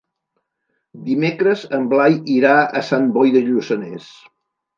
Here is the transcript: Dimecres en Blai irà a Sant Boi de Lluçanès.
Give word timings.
Dimecres 1.09 1.65
en 1.79 1.85
Blai 1.91 2.17
irà 2.37 2.55
a 2.81 2.83
Sant 2.89 3.07
Boi 3.19 3.35
de 3.37 3.45
Lluçanès. 3.53 4.11